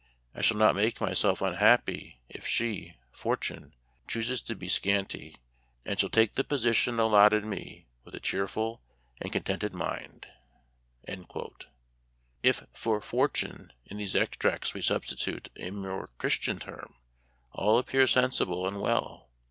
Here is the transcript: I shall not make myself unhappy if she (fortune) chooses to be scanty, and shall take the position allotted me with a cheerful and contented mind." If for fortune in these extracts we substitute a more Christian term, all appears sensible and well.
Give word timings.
I 0.33 0.41
shall 0.41 0.57
not 0.57 0.73
make 0.75 0.99
myself 0.99 1.43
unhappy 1.43 2.21
if 2.27 2.47
she 2.47 2.95
(fortune) 3.11 3.75
chooses 4.07 4.41
to 4.41 4.55
be 4.55 4.67
scanty, 4.67 5.35
and 5.85 5.99
shall 5.99 6.09
take 6.09 6.33
the 6.33 6.43
position 6.43 6.99
allotted 6.99 7.45
me 7.45 7.85
with 8.03 8.15
a 8.15 8.19
cheerful 8.19 8.81
and 9.21 9.31
contented 9.31 9.75
mind." 9.75 10.25
If 12.43 12.63
for 12.73 12.99
fortune 12.99 13.73
in 13.85 13.97
these 13.97 14.15
extracts 14.15 14.73
we 14.73 14.81
substitute 14.81 15.49
a 15.55 15.69
more 15.69 16.09
Christian 16.17 16.57
term, 16.57 16.95
all 17.51 17.77
appears 17.77 18.09
sensible 18.09 18.67
and 18.67 18.81
well. 18.81 19.29